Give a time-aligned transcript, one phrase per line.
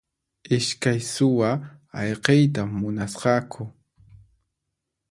[0.55, 1.49] Iskay suwa
[1.99, 3.63] ayqiyta munasqaku.